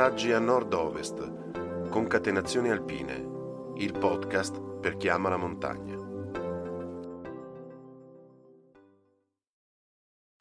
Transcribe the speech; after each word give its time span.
Passaggi 0.00 0.32
a 0.32 0.38
nord-ovest, 0.38 1.90
concatenazioni 1.90 2.70
alpine, 2.70 3.74
il 3.76 3.92
podcast 3.98 4.78
per 4.80 4.96
chi 4.96 5.10
ama 5.10 5.28
la 5.28 5.36
montagna. 5.36 5.94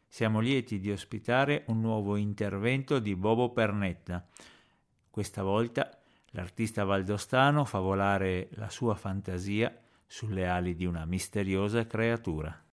Siamo 0.08 0.40
lieti 0.40 0.80
di 0.80 0.90
ospitare 0.90 1.66
un 1.68 1.82
nuovo 1.82 2.16
intervento 2.16 3.00
di 3.00 3.18
Bobo 3.18 3.52
Pernetta. 3.52 4.26
Questa 5.10 5.44
volta 5.44 5.90
l'artista 6.28 6.86
valdostano 6.86 7.66
fa 7.66 7.80
volare 7.80 8.48
la 8.52 8.70
sua 8.70 8.96
fantasia 8.96 9.78
sulle 10.08 10.48
ali 10.48 10.74
di 10.74 10.86
una 10.86 11.04
misteriosa 11.04 11.86
creatura. 11.86 12.69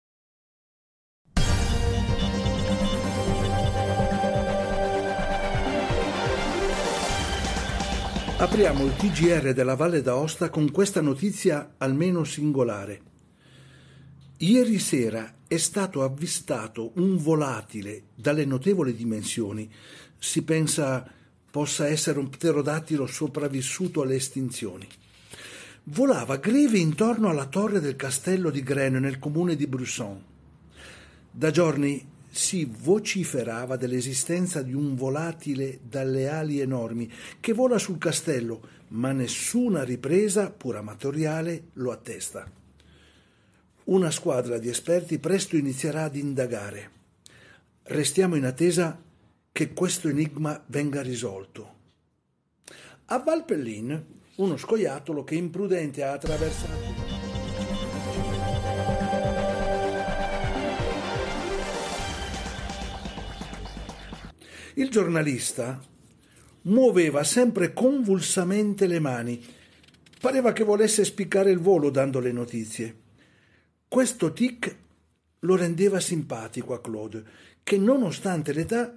Apriamo 8.37 8.83
il 8.83 8.93
TGR 8.97 9.53
della 9.53 9.75
Valle 9.75 10.01
d'Aosta 10.01 10.49
con 10.49 10.69
questa 10.69 10.99
notizia 10.99 11.75
almeno 11.77 12.25
singolare. 12.25 13.01
Ieri 14.39 14.77
sera 14.77 15.35
è 15.47 15.55
stato 15.55 16.03
avvistato 16.03 16.91
un 16.95 17.15
volatile 17.15 18.07
dalle 18.13 18.43
notevoli 18.43 18.93
dimensioni. 18.93 19.71
Si 20.17 20.43
pensa 20.43 21.09
possa 21.49 21.87
essere 21.87 22.19
un 22.19 22.27
pterodattilo 22.29 23.07
sopravvissuto 23.07 24.01
alle 24.01 24.15
estinzioni. 24.15 24.85
Volava 25.83 26.35
greve 26.35 26.77
intorno 26.77 27.29
alla 27.29 27.45
torre 27.45 27.79
del 27.79 27.95
castello 27.95 28.49
di 28.49 28.63
Greno 28.63 28.99
nel 28.99 29.17
comune 29.17 29.55
di 29.55 29.65
Brusson. 29.65 30.21
Da 31.31 31.51
giorni 31.51 32.05
si 32.35 32.65
vociferava 32.65 33.77
dell'esistenza 33.77 34.61
di 34.61 34.73
un 34.73 34.93
volatile 34.93 35.79
dalle 35.81 36.27
ali 36.27 36.59
enormi 36.59 37.09
che 37.39 37.53
vola 37.53 37.77
sul 37.77 37.97
castello, 37.97 38.61
ma 38.89 39.13
nessuna 39.13 39.83
ripresa, 39.83 40.51
pur 40.51 40.75
amatoriale, 40.75 41.67
lo 41.73 41.93
attesta. 41.93 42.51
Una 43.85 44.11
squadra 44.11 44.57
di 44.57 44.67
esperti 44.67 45.17
presto 45.17 45.55
inizierà 45.55 46.03
ad 46.03 46.17
indagare. 46.17 46.91
Restiamo 47.83 48.35
in 48.35 48.43
attesa 48.43 49.01
che 49.53 49.71
questo 49.71 50.09
enigma 50.09 50.61
venga 50.67 51.01
risolto. 51.01 51.73
A 53.05 53.17
Valpellin, 53.19 54.05
uno 54.35 54.57
scoiattolo 54.57 55.23
che 55.23 55.35
imprudente 55.35 56.03
ha 56.03 56.11
attraversato 56.11 56.84
Il 64.77 64.89
giornalista 64.89 65.81
muoveva 66.63 67.23
sempre 67.23 67.71
convulsamente 67.71 68.87
le 68.87 68.99
mani. 68.99 69.41
Pareva 70.19 70.51
che 70.51 70.65
volesse 70.65 71.05
spiccare 71.05 71.49
il 71.49 71.59
volo 71.59 71.89
dando 71.89 72.19
le 72.19 72.33
notizie. 72.33 72.95
Questo 73.87 74.33
tic 74.33 74.75
lo 75.39 75.55
rendeva 75.55 76.01
simpatico 76.01 76.73
a 76.73 76.81
Claude, 76.81 77.23
che 77.63 77.77
nonostante 77.77 78.51
l'età 78.51 78.93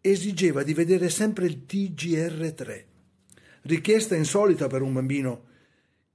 esigeva 0.00 0.62
di 0.62 0.74
vedere 0.74 1.10
sempre 1.10 1.46
il 1.46 1.62
TGR3. 1.68 2.84
Richiesta 3.62 4.14
insolita 4.14 4.68
per 4.68 4.82
un 4.82 4.92
bambino 4.92 5.44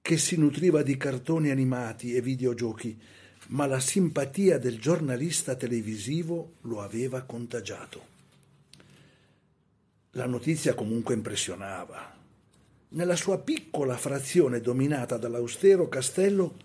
che 0.01 0.17
si 0.17 0.37
nutriva 0.37 0.83
di 0.83 0.95
cartoni 0.95 1.49
animati 1.49 2.13
e 2.15 2.21
videogiochi, 2.21 2.97
ma 3.47 3.65
la 3.65 3.81
simpatia 3.81 4.57
del 4.57 4.79
giornalista 4.79 5.55
televisivo 5.55 6.53
lo 6.61 6.81
aveva 6.81 7.23
contagiato. 7.23 8.10
La 10.15 10.25
notizia 10.25 10.73
comunque 10.73 11.13
impressionava. 11.13 12.13
Nella 12.89 13.15
sua 13.15 13.39
piccola 13.39 13.95
frazione 13.95 14.59
dominata 14.59 15.15
dall'austero 15.15 15.87
castello, 15.87 16.57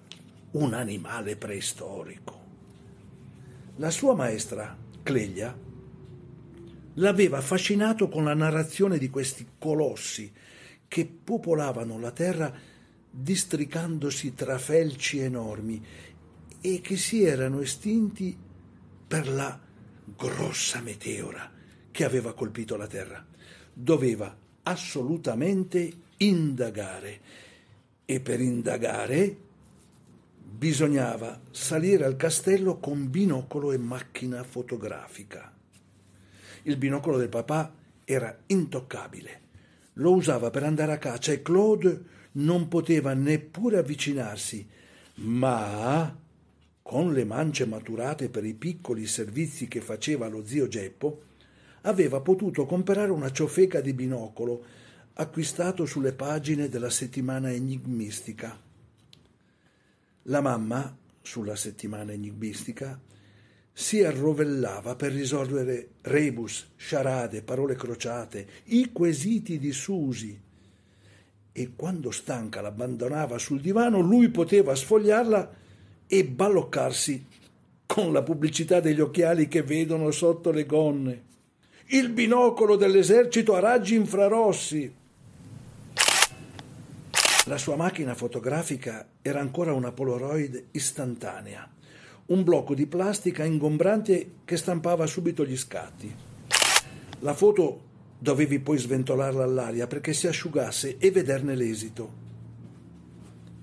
un 0.53 0.75
animale 0.75 1.37
preistorico. 1.37 2.41
La 3.77 3.91
sua 3.91 4.17
maestra, 4.17 4.77
Cleglia, 5.01 5.57
l'aveva 6.95 7.37
affascinato 7.39 8.09
con 8.09 8.25
la 8.25 8.34
narrazione 8.34 8.99
di 8.99 9.09
questi 9.11 9.47
colossi 9.61 10.33
che 10.89 11.07
popolavano 11.07 12.01
la 12.01 12.11
terra 12.11 12.53
districandosi 13.09 14.34
tra 14.34 14.59
felci 14.59 15.21
enormi 15.21 15.87
e 16.61 16.81
che 16.81 16.97
si 16.97 17.23
erano 17.23 17.61
estinti 17.61 18.37
per 19.07 19.28
la 19.28 19.57
grossa 20.17 20.81
meteora 20.81 21.49
che 21.93 22.05
aveva 22.05 22.34
colpito 22.34 22.77
la 22.77 22.89
terra 22.89 23.34
doveva 23.79 24.35
assolutamente 24.63 25.93
indagare 26.17 27.21
e 28.07 28.21
per 28.21 28.41
indagare 28.41 29.37
bisognava 30.57 31.39
salire 31.51 32.07
al 32.07 32.17
castello 32.17 32.79
con 32.79 33.11
binocolo 33.11 33.73
e 33.73 33.77
macchina 33.77 34.43
fotografica. 34.45 35.53
Il 36.63 36.79
binocolo 36.79 37.19
del 37.19 37.29
papà 37.29 37.75
era 38.05 38.35
intoccabile. 38.47 39.43
Lo 39.95 40.13
usava 40.13 40.49
per 40.49 40.63
andare 40.63 40.93
a 40.93 40.99
caccia 40.99 41.33
e 41.33 41.43
Claude 41.43 42.03
non 42.33 42.69
poteva 42.69 43.13
neppure 43.13 43.77
avvicinarsi, 43.77 44.67
ma 45.17 46.19
con 46.81 47.13
le 47.13 47.25
mance 47.25 47.67
maturate 47.67 48.31
per 48.31 48.45
i 48.47 48.55
piccoli 48.55 49.07
servizi 49.07 49.69
che 49.69 49.83
faceva 49.83 50.29
lo 50.29 50.47
zio 50.47 50.67
Geppo, 50.67 51.23
aveva 51.87 52.21
potuto 52.21 52.67
comprare 52.67 53.11
una 53.11 53.31
ciofeca 53.31 53.81
di 53.81 53.93
binocolo 53.93 54.65
acquistato 55.15 55.87
sulle 55.87 56.13
pagine 56.13 56.69
della 56.69 56.91
settimana 56.91 57.53
enigmistica. 57.53 58.61
La 60.23 60.41
mamma, 60.41 60.95
sulla 61.23 61.55
settimana 61.55 62.13
enigmistica, 62.13 63.01
si 63.73 64.03
arrovellava 64.03 64.97
per 64.97 65.13
risolvere 65.13 65.91
rebus, 66.03 66.73
sciarade, 66.77 67.43
parole 67.43 67.77
crociate, 67.77 68.47
i 68.65 68.91
quesiti 68.91 69.59
di 69.59 69.73
Susi. 69.73 70.41
E 71.53 71.71
quando 71.77 72.11
stanca 72.11 72.61
l'abbandonava 72.61 73.39
sul 73.39 73.61
divano, 73.61 74.01
lui 74.01 74.29
poteva 74.31 74.75
sfogliarla 74.75 75.55
e 76.07 76.25
balloccarsi 76.25 77.27
con 77.87 78.13
la 78.13 78.23
pubblicità 78.23 78.81
degli 78.81 79.01
occhiali 79.01 79.47
che 79.47 79.63
vedono 79.63 80.11
sotto 80.11 80.51
le 80.51 80.67
gonne 80.67 81.27
il 81.91 82.11
binocolo 82.11 82.75
dell'esercito 82.75 83.55
a 83.55 83.61
raggi 83.61 83.95
infrarossi. 83.95 84.93
La 87.45 87.59
sua 87.59 87.77
macchina 87.77 88.15
fotografica 88.15 89.07
era 89.23 89.39
ancora 89.39 89.73
una 89.73 89.93
Polaroid 89.93 90.65
istantanea, 90.73 91.71
un 92.27 92.43
blocco 92.43 92.75
di 92.75 92.87
plastica 92.87 93.45
ingombrante 93.45 94.31
che 94.45 94.57
stampava 94.57 95.07
subito 95.07 95.45
gli 95.45 95.57
scatti. 95.57 96.13
La 97.21 97.35
foto 97.35 97.83
dovevi 98.19 98.59
poi 98.59 98.79
sventolarla 98.79 99.45
all'aria 99.45 99.87
perché 99.87 100.13
si 100.13 100.27
asciugasse 100.27 100.97
e 100.99 101.13
vederne 101.13 101.55
l'esito. 101.55 102.25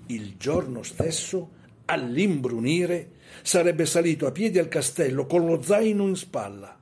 Il 0.06 0.36
giorno 0.38 0.82
stesso, 0.82 1.50
all'imbrunire, 1.84 3.10
sarebbe 3.42 3.84
salito 3.84 4.26
a 4.26 4.32
piedi 4.32 4.58
al 4.58 4.68
castello 4.68 5.26
con 5.26 5.44
lo 5.44 5.60
zaino 5.60 6.08
in 6.08 6.16
spalla. 6.16 6.78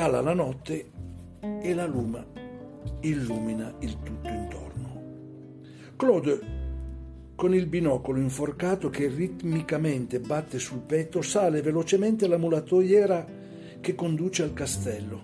Cala 0.00 0.22
la 0.22 0.32
notte 0.32 0.92
e 1.60 1.74
la 1.74 1.84
luna 1.84 2.24
illumina 3.00 3.74
il 3.80 3.98
tutto 4.02 4.30
intorno. 4.30 5.02
Claude, 5.94 6.40
con 7.34 7.54
il 7.54 7.66
binocolo 7.66 8.18
inforcato 8.18 8.88
che 8.88 9.08
ritmicamente 9.08 10.18
batte 10.18 10.58
sul 10.58 10.78
petto, 10.78 11.20
sale 11.20 11.60
velocemente 11.60 12.26
la 12.28 12.38
mulatoiera 12.38 13.26
che 13.78 13.94
conduce 13.94 14.42
al 14.42 14.54
castello. 14.54 15.20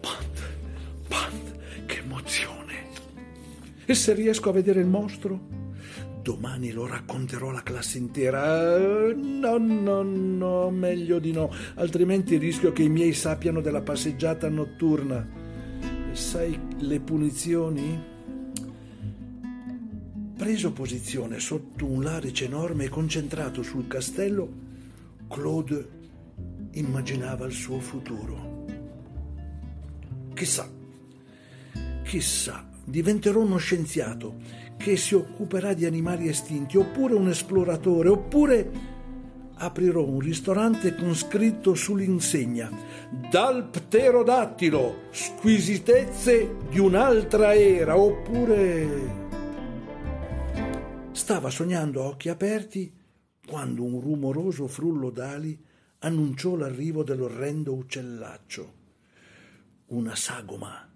Pant, 0.00 0.42
pant, 1.06 1.84
che 1.86 1.98
emozione! 1.98 2.74
E 3.84 3.94
se 3.94 4.12
riesco 4.12 4.48
a 4.48 4.54
vedere 4.54 4.80
il 4.80 4.88
mostro? 4.88 5.63
Domani 6.24 6.72
lo 6.72 6.86
racconterò 6.86 7.50
alla 7.50 7.62
classe 7.62 7.98
intera. 7.98 8.78
No, 8.78 9.58
no, 9.58 10.02
no, 10.02 10.70
meglio 10.70 11.18
di 11.18 11.32
no, 11.32 11.52
altrimenti 11.74 12.38
rischio 12.38 12.72
che 12.72 12.82
i 12.82 12.88
miei 12.88 13.12
sappiano 13.12 13.60
della 13.60 13.82
passeggiata 13.82 14.48
notturna. 14.48 15.28
Sai 16.12 16.58
le 16.78 17.00
punizioni? 17.00 18.02
Preso 20.34 20.72
posizione 20.72 21.40
sotto 21.40 21.84
un 21.84 22.02
larice 22.02 22.46
enorme 22.46 22.84
e 22.84 22.88
concentrato 22.88 23.62
sul 23.62 23.86
castello, 23.86 24.50
Claude 25.28 25.88
immaginava 26.70 27.44
il 27.44 27.52
suo 27.52 27.80
futuro. 27.80 28.64
Chissà, 30.32 30.72
chissà, 32.02 32.66
diventerò 32.82 33.40
uno 33.40 33.58
scienziato 33.58 34.62
che 34.76 34.96
si 34.96 35.14
occuperà 35.14 35.72
di 35.72 35.84
animali 35.84 36.28
estinti, 36.28 36.76
oppure 36.76 37.14
un 37.14 37.28
esploratore, 37.28 38.08
oppure 38.08 38.70
aprirò 39.56 40.02
un 40.04 40.18
ristorante 40.18 40.94
con 40.94 41.14
scritto 41.14 41.74
sull'insegna 41.74 42.70
dal 43.30 43.68
pterodattilo, 43.68 45.02
squisitezze 45.10 46.56
di 46.68 46.78
un'altra 46.78 47.54
era, 47.54 47.96
oppure... 47.96 49.22
Stava 51.12 51.48
sognando 51.50 52.02
a 52.02 52.06
occhi 52.06 52.28
aperti 52.28 52.92
quando 53.46 53.84
un 53.84 54.00
rumoroso 54.00 54.66
frullo 54.66 55.10
d'ali 55.10 55.56
annunciò 56.00 56.56
l'arrivo 56.56 57.02
dell'orrendo 57.02 57.72
uccellaccio. 57.72 58.72
Una 59.86 60.16
sagoma 60.16 60.90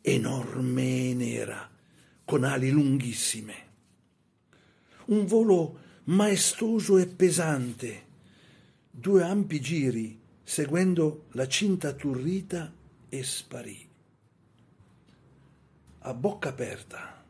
enorme 0.00 1.10
e 1.10 1.14
nera, 1.14 1.68
con 2.26 2.44
ali 2.44 2.70
lunghissime. 2.70 3.54
Un 5.06 5.24
volo 5.24 5.78
maestoso 6.04 6.98
e 6.98 7.06
pesante, 7.06 8.04
due 8.90 9.22
ampi 9.22 9.60
giri 9.60 10.20
seguendo 10.42 11.26
la 11.32 11.48
cinta 11.48 11.92
turrita 11.92 12.72
e 13.08 13.22
sparì. 13.22 13.88
A 16.00 16.14
bocca 16.14 16.50
aperta, 16.50 17.24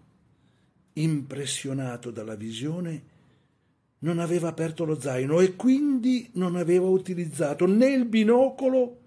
impressionato 0.94 2.10
dalla 2.10 2.34
visione, 2.34 3.14
non 3.98 4.18
aveva 4.18 4.48
aperto 4.48 4.84
lo 4.84 4.98
zaino 4.98 5.40
e 5.40 5.56
quindi 5.56 6.28
non 6.34 6.56
aveva 6.56 6.88
utilizzato 6.88 7.66
né 7.66 7.88
il 7.88 8.06
binocolo 8.06 9.00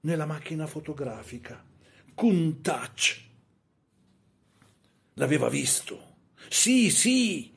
né 0.00 0.16
la 0.16 0.26
macchina 0.26 0.66
fotografica. 0.66 1.62
Countach. 2.14 3.27
L'aveva 5.18 5.48
visto. 5.48 6.16
Sì, 6.48 6.90
sì, 6.90 7.52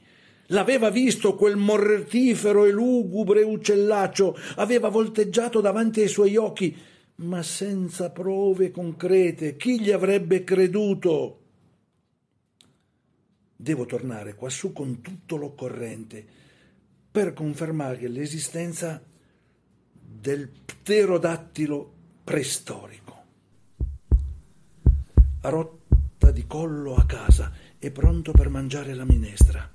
L'aveva 0.52 0.90
visto 0.90 1.36
quel 1.36 1.56
mortifero 1.56 2.66
e 2.66 2.72
lugubre 2.72 3.42
uccellaccio, 3.42 4.38
aveva 4.56 4.90
volteggiato 4.90 5.62
davanti 5.62 6.02
ai 6.02 6.10
suoi 6.10 6.36
occhi, 6.36 6.76
ma 7.16 7.42
senza 7.42 8.12
prove 8.12 8.70
concrete. 8.70 9.56
Chi 9.56 9.80
gli 9.80 9.92
avrebbe 9.92 10.44
creduto? 10.44 11.40
Devo 13.56 13.86
tornare 13.86 14.36
quassù 14.36 14.74
con 14.74 15.00
tutto 15.00 15.38
l'occorrente 15.38 16.26
per 17.10 17.32
confermare 17.32 18.10
l'esistenza 18.10 19.02
del 19.94 20.50
pterodattilo 20.50 21.94
preistorico. 22.26 23.20
A 25.44 25.50
di 26.32 26.48
collo 26.48 26.96
a 26.96 27.06
casa 27.06 27.52
e 27.78 27.92
pronto 27.92 28.32
per 28.32 28.50
mangiare 28.50 28.94
la 28.94 29.06
minestra. 29.06 29.70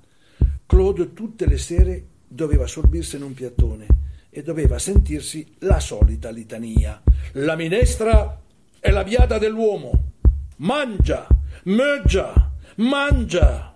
Claude 0.65 1.13
tutte 1.13 1.47
le 1.47 1.57
sere 1.57 2.05
doveva 2.27 2.67
sorbirsene 2.67 3.23
un 3.23 3.33
piattone 3.33 3.85
e 4.29 4.43
doveva 4.43 4.77
sentirsi 4.77 5.55
la 5.59 5.79
solita 5.79 6.29
litania. 6.29 7.01
La 7.33 7.55
minestra 7.55 8.41
è 8.79 8.91
la 8.91 9.03
viada 9.03 9.37
dell'uomo. 9.37 10.11
Mangia, 10.57 11.27
mangia, 11.63 12.51
mangia. 12.75 13.75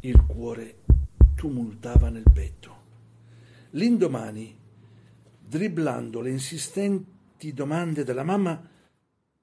Il 0.00 0.24
cuore 0.26 0.76
tumultava 1.34 2.08
nel 2.08 2.24
petto. 2.32 2.76
L'indomani, 3.70 4.56
dribblando 5.46 6.20
le 6.20 6.30
insistenti 6.30 7.52
domande 7.52 8.04
della 8.04 8.24
mamma, 8.24 8.60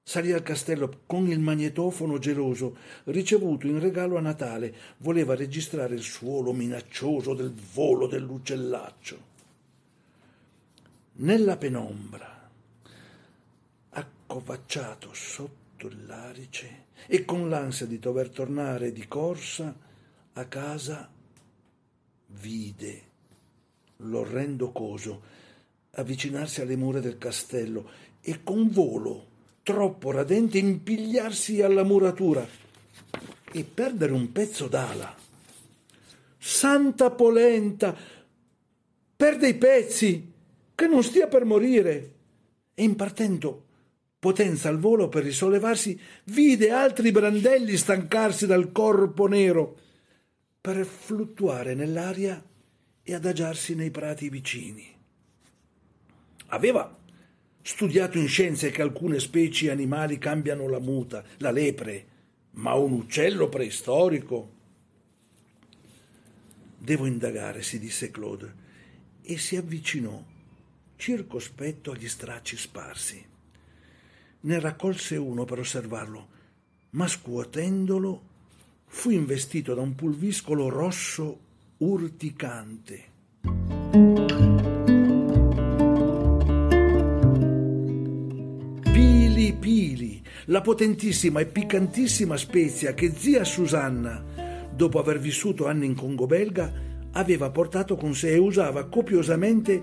Salì 0.08 0.30
al 0.30 0.44
castello 0.44 1.00
con 1.04 1.26
il 1.26 1.40
magnetofono 1.40 2.18
geloso, 2.18 2.76
ricevuto 3.06 3.66
in 3.66 3.80
regalo 3.80 4.16
a 4.16 4.20
Natale. 4.20 4.72
Voleva 4.98 5.34
registrare 5.34 5.96
il 5.96 6.02
suolo 6.02 6.52
minaccioso 6.52 7.34
del 7.34 7.52
volo 7.52 8.06
dell'uccellaccio. 8.06 9.20
Nella 11.14 11.56
penombra, 11.56 12.48
accovacciato 13.90 15.12
sotto 15.12 15.90
l'arice 16.06 16.84
e 17.08 17.24
con 17.24 17.48
l'ansia 17.48 17.86
di 17.86 17.98
dover 17.98 18.28
tornare 18.28 18.92
di 18.92 19.08
corsa 19.08 19.76
a 20.34 20.44
casa, 20.44 21.10
vide 22.26 23.02
l'orrendo 23.96 24.70
coso 24.70 25.20
avvicinarsi 25.90 26.60
alle 26.60 26.76
mura 26.76 27.00
del 27.00 27.18
castello 27.18 27.90
e 28.20 28.44
con 28.44 28.70
volo 28.70 29.34
troppo 29.66 30.12
radente 30.12 30.58
impigliarsi 30.58 31.60
alla 31.60 31.82
muratura 31.82 32.46
e 33.50 33.64
perdere 33.64 34.12
un 34.12 34.30
pezzo 34.30 34.68
d'ala. 34.68 35.12
Santa 36.38 37.10
polenta! 37.10 37.96
Perde 39.16 39.48
i 39.48 39.54
pezzi! 39.56 40.32
Che 40.72 40.86
non 40.86 41.02
stia 41.02 41.26
per 41.26 41.44
morire! 41.44 42.12
E 42.74 42.84
impartendo 42.84 43.64
potenza 44.20 44.68
al 44.68 44.78
volo 44.78 45.08
per 45.08 45.24
risollevarsi, 45.24 45.98
vide 46.26 46.70
altri 46.70 47.10
brandelli 47.10 47.76
stancarsi 47.76 48.46
dal 48.46 48.70
corpo 48.70 49.26
nero 49.26 49.76
per 50.60 50.86
fluttuare 50.86 51.74
nell'aria 51.74 52.40
e 53.02 53.14
adagiarsi 53.14 53.74
nei 53.74 53.90
prati 53.90 54.28
vicini. 54.28 54.86
Aveva 56.46 57.04
studiato 57.66 58.16
in 58.16 58.28
scienze 58.28 58.70
che 58.70 58.80
alcune 58.80 59.18
specie 59.18 59.72
animali 59.72 60.18
cambiano 60.18 60.68
la 60.68 60.78
muta, 60.78 61.24
la 61.38 61.50
lepre, 61.50 62.06
ma 62.52 62.74
un 62.74 62.92
uccello 62.92 63.48
preistorico? 63.48 64.52
Devo 66.78 67.06
indagare, 67.06 67.64
si 67.64 67.80
disse 67.80 68.12
Claude, 68.12 68.54
e 69.20 69.36
si 69.36 69.56
avvicinò, 69.56 70.22
circospetto 70.94 71.90
agli 71.90 72.06
stracci 72.06 72.56
sparsi. 72.56 73.26
Ne 74.42 74.60
raccolse 74.60 75.16
uno 75.16 75.44
per 75.44 75.58
osservarlo, 75.58 76.28
ma 76.90 77.08
scuotendolo 77.08 78.22
fu 78.86 79.10
investito 79.10 79.74
da 79.74 79.80
un 79.80 79.96
pulviscolo 79.96 80.68
rosso 80.68 81.40
urticante. 81.78 83.14
La 90.46 90.60
potentissima 90.60 91.40
e 91.40 91.46
piccantissima 91.46 92.36
spezia 92.36 92.94
che 92.94 93.12
zia 93.14 93.44
Susanna, 93.44 94.24
dopo 94.74 94.98
aver 94.98 95.18
vissuto 95.18 95.66
anni 95.66 95.86
in 95.86 95.94
Congo 95.94 96.26
belga, 96.26 96.72
aveva 97.12 97.50
portato 97.50 97.96
con 97.96 98.14
sé 98.14 98.32
e 98.32 98.38
usava 98.38 98.88
copiosamente 98.88 99.82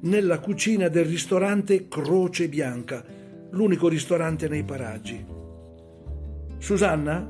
nella 0.00 0.38
cucina 0.38 0.88
del 0.88 1.06
ristorante 1.06 1.88
Croce 1.88 2.48
Bianca, 2.48 3.04
l'unico 3.50 3.88
ristorante 3.88 4.48
nei 4.48 4.64
paraggi. 4.64 5.24
Susanna 6.58 7.26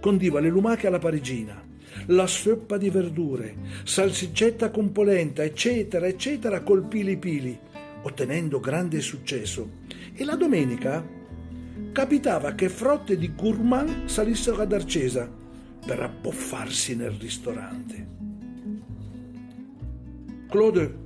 condiva 0.00 0.40
le 0.40 0.48
lumache 0.48 0.86
alla 0.86 0.98
parigina, 0.98 1.62
la 2.06 2.26
soppa 2.26 2.76
di 2.76 2.90
verdure, 2.90 3.54
salsiccetta 3.84 4.70
con 4.70 4.92
polenta, 4.92 5.42
eccetera, 5.42 6.06
eccetera, 6.06 6.62
col 6.62 6.86
pili 6.86 7.16
pili, 7.16 7.58
ottenendo 8.02 8.60
grande 8.60 9.00
successo. 9.00 9.80
E 10.14 10.24
la 10.24 10.36
domenica 10.36 11.04
capitava 11.92 12.54
che 12.54 12.70
frotte 12.70 13.18
di 13.18 13.34
gourmand 13.34 14.06
salissero 14.06 14.62
ad 14.62 14.72
Arcesa 14.72 15.30
per 15.84 16.00
abboffarsi 16.00 16.96
nel 16.96 17.10
ristorante. 17.10 18.06
Claude 20.48 20.98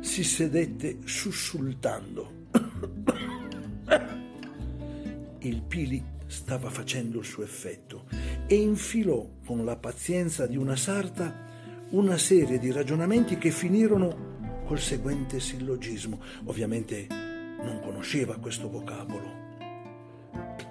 si 0.00 0.24
sedette 0.24 0.98
sussultando. 1.04 2.46
Il 5.40 5.62
Pili 5.62 6.02
stava 6.26 6.70
facendo 6.70 7.18
il 7.18 7.24
suo 7.24 7.42
effetto 7.42 8.06
e 8.46 8.54
infilò 8.54 9.28
con 9.44 9.64
la 9.64 9.76
pazienza 9.76 10.46
di 10.46 10.56
una 10.56 10.76
sarta 10.76 11.42
una 11.90 12.16
serie 12.16 12.58
di 12.58 12.72
ragionamenti 12.72 13.36
che 13.36 13.50
finirono 13.50 14.62
col 14.64 14.80
seguente 14.80 15.38
sillogismo. 15.38 16.18
Ovviamente 16.44 17.06
non 17.08 17.80
conosceva 17.82 18.38
questo 18.38 18.70
vocabolo 18.70 19.43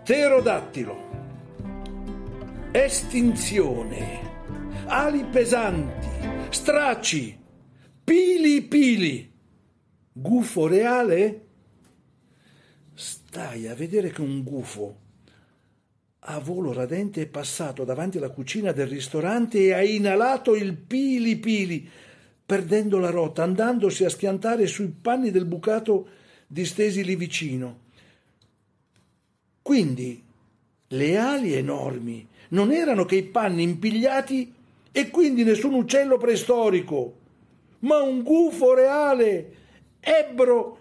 pterodattilo, 0.04 0.98
estinzione, 2.72 4.20
ali 4.88 5.24
pesanti, 5.24 6.08
stracci, 6.50 7.40
pili 8.04 8.64
pili, 8.64 9.32
gufo 10.12 10.68
reale? 10.68 11.46
Stai 12.94 13.68
a 13.70 13.76
vedere 13.76 14.10
che 14.10 14.20
un 14.20 14.44
gufo 14.44 15.00
a 16.20 16.38
volo 16.40 16.74
radente 16.74 17.22
è 17.22 17.28
passato 17.28 17.86
davanti 17.86 18.18
alla 18.18 18.30
cucina 18.30 18.74
del 18.74 18.88
ristorante 18.88 19.60
e 19.60 19.74
ha 19.74 19.82
inalato 19.82 20.54
il 20.54 20.76
pili 20.76 21.38
pili, 21.38 21.90
perdendo 22.46 23.00
la 23.00 23.10
rotta, 23.10 23.44
andandosi 23.44 24.04
a 24.04 24.10
schiantare 24.10 24.68
sui 24.68 24.90
panni 24.90 25.32
del 25.32 25.46
bucato 25.46 26.10
distesi 26.46 27.06
lì 27.06 27.16
vicino. 27.16 27.83
Quindi 29.64 30.22
le 30.90 31.18
ali 31.18 31.54
enormi 31.54 32.28
non 32.50 32.72
erano 32.72 33.06
che 33.06 33.16
i 33.16 33.24
panni 33.24 33.64
impigliati 33.64 34.54
e 34.92 35.10
quindi 35.10 35.44
nessun 35.44 35.74
uccello 35.74 36.18
preistorico. 36.18 37.22
ma 37.84 38.02
un 38.02 38.24
gufo 38.24 38.74
reale, 38.74 39.56
ebbro 40.00 40.80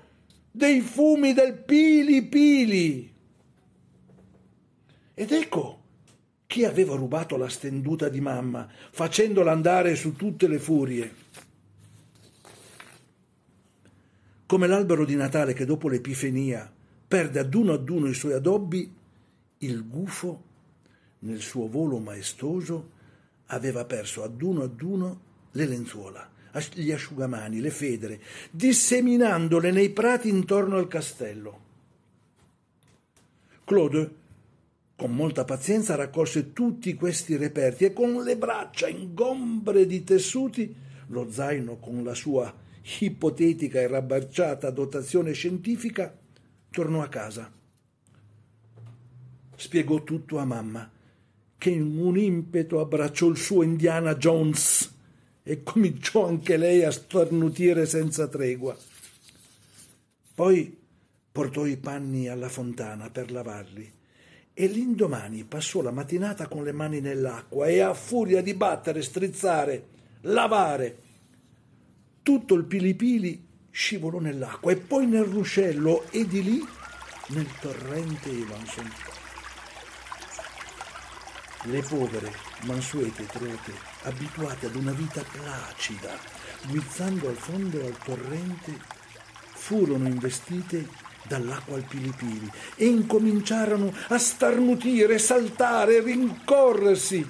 dei 0.51 0.81
fumi 0.81 1.33
del 1.33 1.55
Pili 1.55 2.23
Pili. 2.23 3.13
Ed 5.15 5.33
ecco 5.33 5.81
chi 6.47 6.65
aveva 6.65 6.95
rubato 6.95 7.37
la 7.37 7.49
stenduta 7.49 8.09
di 8.09 8.21
mamma, 8.21 8.69
facendola 8.91 9.51
andare 9.53 9.97
su 9.97 10.15
tutte 10.15 10.47
le 10.47 10.59
furie. 10.59 11.15
Come 14.47 14.67
l'albero 14.67 15.05
di 15.05 15.17
Natale 15.17 15.55
che 15.55 15.65
dopo 15.65 15.89
l'Epifania 15.89 16.71
perde 17.13 17.41
ad 17.41 17.53
uno 17.53 17.75
ad 17.75 17.87
uno 17.91 18.09
i 18.09 18.15
suoi 18.15 18.33
addobbi, 18.33 18.91
il 19.59 19.87
gufo, 19.87 20.43
nel 21.19 21.43
suo 21.43 21.69
volo 21.69 21.99
maestoso, 21.99 22.89
aveva 23.49 23.85
perso 23.85 24.23
ad 24.23 24.41
uno 24.41 24.63
ad 24.63 24.81
uno 24.81 25.21
le 25.51 25.67
lenzuola, 25.67 26.27
gli 26.73 26.91
asciugamani, 26.91 27.61
le 27.61 27.69
federe, 27.69 28.19
disseminandole 28.51 29.71
nei 29.71 29.91
prati 29.91 30.31
intorno 30.31 30.79
al 30.79 30.89
castello. 30.89 31.61
Claude, 33.65 34.15
con 34.97 35.15
molta 35.15 35.45
pazienza, 35.45 35.95
raccolse 35.95 36.55
tutti 36.55 36.95
questi 36.95 37.37
reperti 37.37 37.85
e 37.85 37.93
con 37.93 38.23
le 38.23 38.39
braccia 38.39 38.89
ingombre 38.89 39.85
di 39.85 40.03
tessuti, 40.03 40.75
lo 41.09 41.31
zaino 41.31 41.77
con 41.77 42.03
la 42.05 42.15
sua 42.15 42.51
ipotetica 43.01 43.81
e 43.81 43.87
rabbarciata 43.87 44.71
dotazione 44.71 45.33
scientifica, 45.33 46.21
tornò 46.73 47.03
a 47.03 47.09
casa. 47.09 47.53
Spiegò 49.55 50.03
tutto 50.03 50.39
a 50.39 50.45
mamma, 50.45 50.91
che 51.57 51.71
in 51.71 51.97
un 51.97 52.19
impeto 52.19 52.81
abbracciò 52.81 53.29
il 53.29 53.37
suo 53.37 53.63
Indiana 53.63 54.17
Jones 54.17 54.93
e 55.45 55.63
cominciò 55.63 56.27
anche 56.27 56.57
lei 56.57 56.83
a 56.83 56.91
starnutire 56.91 57.87
senza 57.87 58.27
tregua. 58.27 58.77
Poi 60.35 60.77
portò 61.31 61.67
i 61.67 61.77
panni 61.77 62.29
alla 62.29 62.49
fontana 62.49 63.11
per 63.11 63.31
lavarli 63.31 63.93
e 64.55 64.67
l'indomani 64.67 65.45
passò 65.45 65.81
la 65.83 65.91
mattinata 65.91 66.49
con 66.49 66.65
le 66.65 66.73
mani 66.73 67.01
nell'acqua 67.01 67.67
e 67.67 67.81
a 67.81 67.95
furia 67.95 68.43
di 68.43 68.55
battere, 68.55 69.03
strizzare, 69.03 69.87
lavare, 70.23 70.99
tutto 72.23 72.55
il 72.55 72.65
pilipili 72.65 73.51
scivolò 73.73 74.21
nell'acqua 74.21 74.71
e 74.71 74.77
poi 74.77 75.07
nel 75.07 75.25
ruscello 75.25 76.05
e 76.11 76.27
di 76.27 76.43
lì 76.43 76.69
nel 77.29 77.49
torrente 77.59 78.31
Evanson. 78.31 78.93
Le 81.65 81.81
povere, 81.83 82.33
mansuete 82.65 83.25
trote, 83.27 83.73
abituate 84.03 84.67
ad 84.67 84.75
una 84.75 84.93
vita 84.93 85.23
placida, 85.23 86.11
guizzando 86.67 87.29
al 87.29 87.37
fondo 87.37 87.81
al 87.81 87.97
torrente, 88.05 88.79
furono 89.55 90.07
investite 90.07 90.89
dall'acqua 91.23 91.77
al 91.77 91.85
pilipili 91.85 92.51
e 92.75 92.87
incominciarono 92.87 93.95
a 94.09 94.19
starnutire, 94.19 95.19
saltare, 95.19 96.01
rincorrersi. 96.01 97.27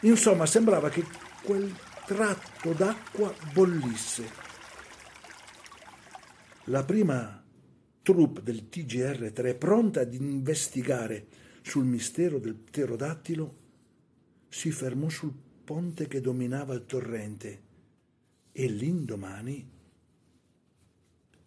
Insomma, 0.00 0.44
sembrava 0.44 0.90
che 0.90 1.04
quel 1.42 1.74
tratto 2.04 2.72
d'acqua 2.72 3.34
bollisse. 3.52 4.43
La 6.68 6.84
prima 6.84 7.44
troupe 8.02 8.42
del 8.42 8.68
TGR3, 8.70 9.56
pronta 9.56 10.00
ad 10.00 10.14
investigare 10.14 11.26
sul 11.62 11.84
mistero 11.84 12.38
del 12.38 12.54
pterodattilo, 12.54 13.62
si 14.48 14.70
fermò 14.70 15.08
sul 15.08 15.32
ponte 15.64 16.06
che 16.06 16.20
dominava 16.20 16.74
il 16.74 16.86
torrente 16.86 17.62
e 18.52 18.66
l'indomani 18.66 19.72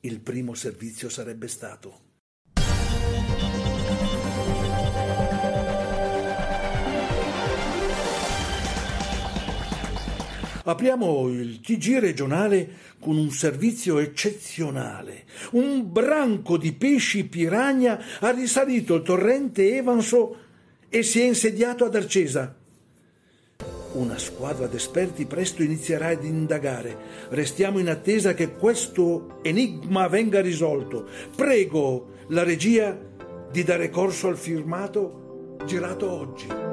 il 0.02 0.20
primo 0.20 0.54
servizio 0.54 1.10
sarebbe 1.10 1.48
stato 1.48 2.07
Apriamo 10.68 11.30
il 11.30 11.62
TG 11.62 11.98
regionale 11.98 12.70
con 13.00 13.16
un 13.16 13.32
servizio 13.32 14.00
eccezionale. 14.00 15.24
Un 15.52 15.90
branco 15.90 16.58
di 16.58 16.74
pesci 16.74 17.24
piragna 17.24 17.98
ha 18.20 18.32
risalito 18.32 18.96
il 18.96 19.02
torrente 19.02 19.78
Evanso 19.78 20.36
e 20.90 21.04
si 21.04 21.22
è 21.22 21.24
insediato 21.24 21.86
ad 21.86 21.96
Arcesa. 21.96 22.54
Una 23.94 24.18
squadra 24.18 24.68
d'esperti 24.68 25.26
presto 25.26 25.64
inizierà 25.64 26.08
ad 26.08 26.26
indagare. 26.26 26.98
Restiamo 27.30 27.80
in 27.80 27.88
attesa 27.88 28.34
che 28.34 28.52
questo 28.56 29.40
enigma 29.44 30.10
venga 30.10 30.42
risolto. 30.42 31.08
Prego 31.34 32.10
la 32.28 32.44
regia 32.44 33.00
di 33.50 33.64
dare 33.64 33.90
corso 33.90 34.28
al 34.28 34.38
firmato 34.38 35.56
girato 35.66 36.12
oggi. 36.12 36.67